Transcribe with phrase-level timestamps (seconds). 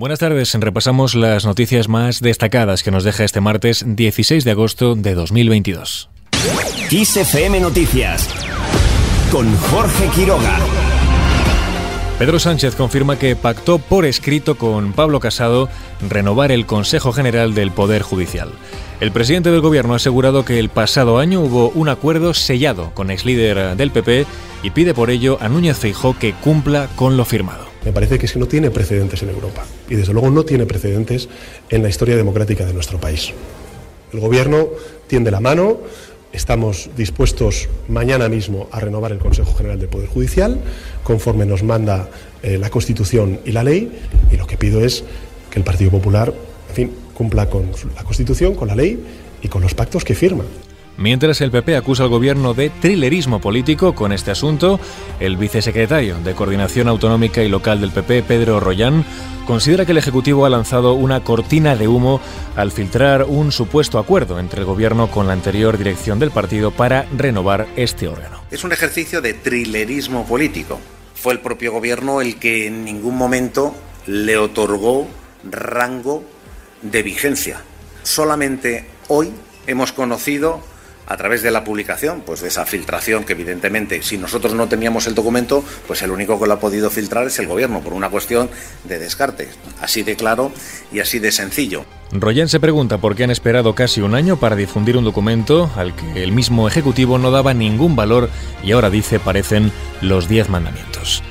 [0.00, 4.94] Buenas tardes, repasamos las noticias más destacadas que nos deja este martes 16 de agosto
[4.94, 6.08] de 2022.
[6.88, 8.26] XFM Noticias
[9.30, 10.58] con Jorge Quiroga.
[12.18, 15.68] Pedro Sánchez confirma que pactó por escrito con Pablo Casado
[16.08, 18.48] renovar el Consejo General del Poder Judicial.
[19.00, 23.10] El presidente del gobierno ha asegurado que el pasado año hubo un acuerdo sellado con
[23.10, 24.24] ex líder del PP
[24.62, 28.26] y pide por ello a Núñez Feijó que cumpla con lo firmado me parece que
[28.26, 31.28] es que no tiene precedentes en Europa y desde luego no tiene precedentes
[31.68, 33.32] en la historia democrática de nuestro país.
[34.12, 34.68] El Gobierno
[35.06, 35.78] tiende la mano,
[36.32, 40.60] estamos dispuestos mañana mismo a renovar el Consejo General del Poder Judicial
[41.02, 42.08] conforme nos manda
[42.42, 43.90] eh, la Constitución y la ley
[44.30, 45.04] y lo que pido es
[45.50, 46.32] que el Partido Popular,
[46.68, 49.02] en fin, cumpla con la Constitución, con la ley
[49.42, 50.44] y con los pactos que firma.
[51.00, 54.78] Mientras el PP acusa al gobierno de trilerismo político con este asunto,
[55.18, 59.06] el vicesecretario de Coordinación Autonómica y Local del PP, Pedro Rollán,
[59.46, 62.20] considera que el Ejecutivo ha lanzado una cortina de humo
[62.54, 67.06] al filtrar un supuesto acuerdo entre el gobierno con la anterior dirección del partido para
[67.16, 68.42] renovar este órgano.
[68.50, 70.78] Es un ejercicio de trilerismo político.
[71.14, 73.74] Fue el propio gobierno el que en ningún momento
[74.06, 75.08] le otorgó
[75.44, 76.24] rango
[76.82, 77.62] de vigencia.
[78.02, 79.30] Solamente hoy
[79.66, 80.60] hemos conocido
[81.06, 85.06] a través de la publicación, pues de esa filtración que evidentemente si nosotros no teníamos
[85.06, 88.10] el documento, pues el único que lo ha podido filtrar es el gobierno por una
[88.10, 88.48] cuestión
[88.84, 89.48] de descarte,
[89.80, 90.52] así de claro
[90.92, 91.84] y así de sencillo.
[92.12, 95.94] Royen se pregunta por qué han esperado casi un año para difundir un documento al
[95.94, 98.30] que el mismo Ejecutivo no daba ningún valor
[98.64, 101.22] y ahora dice parecen los diez mandamientos.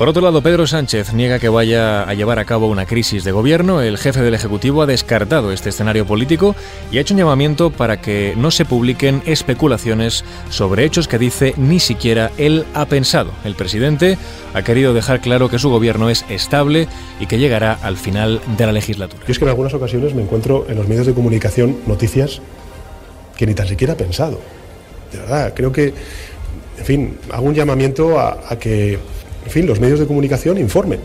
[0.00, 3.32] Por otro lado, Pedro Sánchez niega que vaya a llevar a cabo una crisis de
[3.32, 3.82] gobierno.
[3.82, 6.56] El jefe del Ejecutivo ha descartado este escenario político
[6.90, 11.52] y ha hecho un llamamiento para que no se publiquen especulaciones sobre hechos que dice
[11.58, 13.30] ni siquiera él ha pensado.
[13.44, 14.16] El presidente
[14.54, 16.88] ha querido dejar claro que su gobierno es estable
[17.20, 19.22] y que llegará al final de la legislatura.
[19.26, 22.40] Yo es que en algunas ocasiones me encuentro en los medios de comunicación noticias
[23.36, 24.40] que ni tan siquiera he pensado.
[25.12, 25.92] De verdad, creo que,
[26.78, 28.98] en fin, hago un llamamiento a, a que
[29.44, 31.00] en fin, los medios de comunicación informen.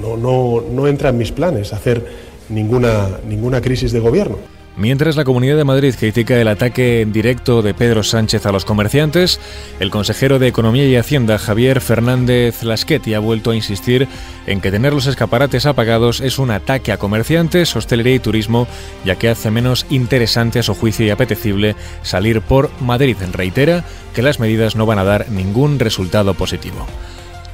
[0.00, 2.04] No, no, no entra en mis planes hacer
[2.48, 4.38] ninguna, ninguna crisis de gobierno.
[4.74, 9.38] Mientras la Comunidad de Madrid critica el ataque directo de Pedro Sánchez a los comerciantes,
[9.80, 14.08] el consejero de Economía y Hacienda, Javier Fernández Lasqueti, ha vuelto a insistir
[14.46, 18.66] en que tener los escaparates apagados es un ataque a comerciantes, hostelería y turismo,
[19.04, 23.16] ya que hace menos interesante a su juicio y apetecible salir por Madrid.
[23.30, 23.84] Reitera
[24.14, 26.86] que las medidas no van a dar ningún resultado positivo.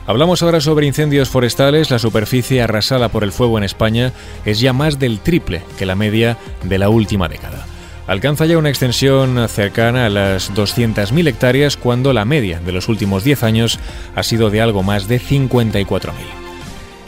[0.09, 1.91] Hablamos ahora sobre incendios forestales.
[1.91, 4.15] La superficie arrasada por el fuego en España
[4.47, 7.67] es ya más del triple que la media de la última década.
[8.07, 13.23] Alcanza ya una extensión cercana a las 200.000 hectáreas cuando la media de los últimos
[13.23, 13.79] 10 años
[14.17, 16.13] ha sido de algo más de 54.000.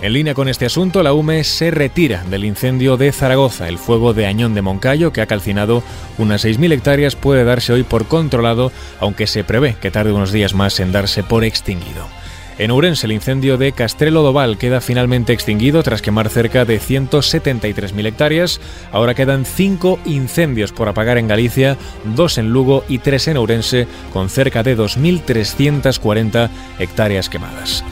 [0.03, 3.67] En línea con este asunto, la UME se retira del incendio de Zaragoza.
[3.69, 5.83] El fuego de Añón de Moncayo, que ha calcinado
[6.19, 10.53] unas 6.000 hectáreas, puede darse hoy por controlado, aunque se prevé que tarde unos días
[10.53, 12.20] más en darse por extinguido.
[12.61, 18.07] En Ourense, el incendio de Castrelo Doval queda finalmente extinguido tras quemar cerca de 173.000
[18.07, 18.61] hectáreas.
[18.93, 23.87] Ahora quedan cinco incendios por apagar en Galicia, dos en Lugo y tres en Ourense,
[24.13, 27.83] con cerca de 2.340 hectáreas quemadas.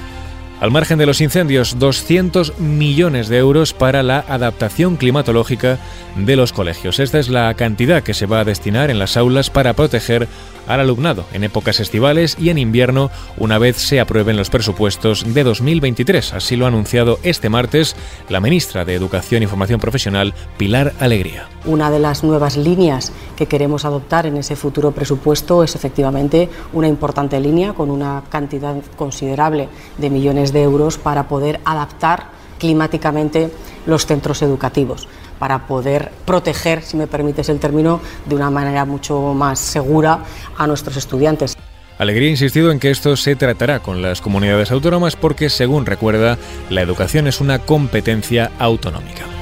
[0.61, 5.79] Al margen de los incendios, 200 millones de euros para la adaptación climatológica
[6.17, 6.99] de los colegios.
[6.99, 10.29] Esta es la cantidad que se va a destinar en las aulas para proteger
[10.69, 15.43] al alumnado en épocas estivales y en invierno una vez se aprueben los presupuestos de
[15.43, 16.35] 2023.
[16.35, 17.97] Así lo ha anunciado este martes
[18.29, 21.49] la ministra de Educación y Formación Profesional, Pilar Alegría.
[21.65, 26.89] Una de las nuevas líneas que queremos adoptar en ese futuro presupuesto es efectivamente una
[26.89, 33.51] importante línea con una cantidad considerable de millones de euros para poder adaptar climáticamente
[33.87, 35.09] los centros educativos
[35.39, 40.25] para poder proteger, si me permites el término, de una manera mucho más segura
[40.57, 41.57] a nuestros estudiantes.
[41.99, 46.39] Alegría ha insistido en que esto se tratará con las comunidades autónomas porque, según recuerda,
[46.71, 49.38] la educación es una competencia autonómica.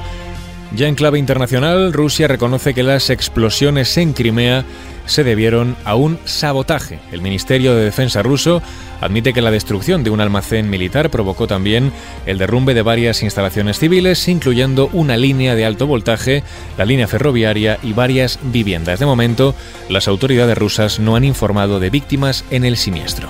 [0.75, 4.65] Ya en clave internacional, Rusia reconoce que las explosiones en Crimea
[5.05, 6.99] se debieron a un sabotaje.
[7.11, 8.61] El Ministerio de Defensa ruso
[8.99, 11.93] admite que la destrucción de un almacén militar provocó también
[12.25, 16.43] el derrumbe de varias instalaciones civiles, incluyendo una línea de alto voltaje,
[16.77, 18.99] la línea ferroviaria y varias viviendas.
[18.99, 19.55] De momento,
[19.89, 23.29] las autoridades rusas no han informado de víctimas en el siniestro.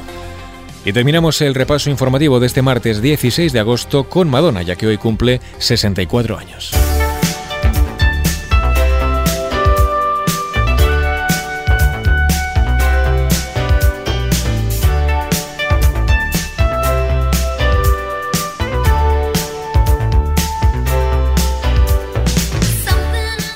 [0.86, 4.88] Y terminamos el repaso informativo de este martes 16 de agosto con Madonna, ya que
[4.88, 6.72] hoy cumple 64 años.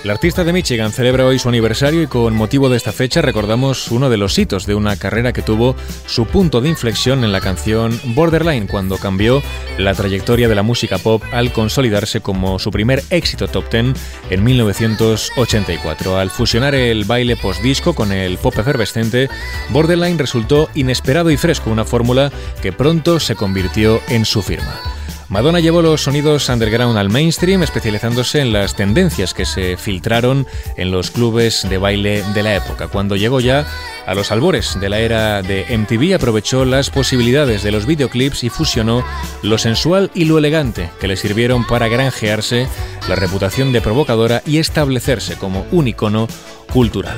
[0.03, 3.91] La artista de Michigan celebra hoy su aniversario y con motivo de esta fecha recordamos
[3.91, 5.75] uno de los hitos de una carrera que tuvo
[6.07, 9.43] su punto de inflexión en la canción Borderline cuando cambió
[9.77, 13.93] la trayectoria de la música pop al consolidarse como su primer éxito top ten
[14.31, 16.17] en 1984.
[16.17, 19.29] Al fusionar el baile post-disco con el pop efervescente,
[19.69, 22.31] Borderline resultó inesperado y fresco, una fórmula
[22.63, 25.00] que pronto se convirtió en su firma.
[25.31, 30.45] Madonna llevó los sonidos underground al mainstream, especializándose en las tendencias que se filtraron
[30.75, 32.89] en los clubes de baile de la época.
[32.89, 33.65] Cuando llegó ya
[34.05, 38.49] a los albores de la era de MTV, aprovechó las posibilidades de los videoclips y
[38.49, 39.05] fusionó
[39.41, 42.67] lo sensual y lo elegante que le sirvieron para granjearse
[43.07, 46.27] la reputación de provocadora y establecerse como un icono
[46.73, 47.15] cultural.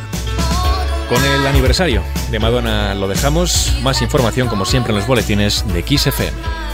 [1.10, 3.74] Con el aniversario de Madonna lo dejamos.
[3.82, 6.73] Más información, como siempre, en los boletines de XFM.